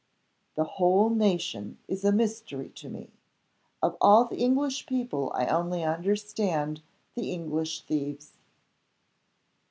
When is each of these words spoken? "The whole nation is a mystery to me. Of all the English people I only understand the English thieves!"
"The 0.55 0.63
whole 0.63 1.11
nation 1.11 1.77
is 1.87 2.03
a 2.03 2.11
mystery 2.11 2.69
to 2.69 2.89
me. 2.89 3.11
Of 3.83 3.97
all 4.01 4.25
the 4.25 4.37
English 4.39 4.87
people 4.87 5.31
I 5.35 5.45
only 5.45 5.83
understand 5.83 6.81
the 7.13 7.31
English 7.31 7.81
thieves!" 7.83 8.35